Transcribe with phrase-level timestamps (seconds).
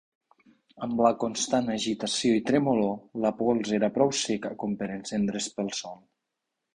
[0.85, 5.71] Amb la constant agitació i tremolor, la pols era prou seca com per encendre's pel
[5.81, 5.99] sol.